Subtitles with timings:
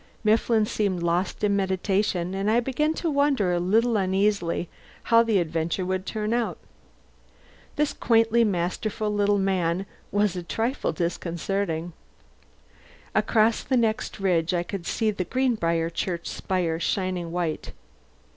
[0.23, 4.67] Mifflin seemed lost in meditation, and I began to wonder, a little uneasily,
[5.03, 6.57] how the adventure would turn out.
[7.75, 11.93] This quaintly masterful little man was a trifle disconcerting.
[13.13, 17.71] Across the next ridge I could see the Greenbriar church spire shining white.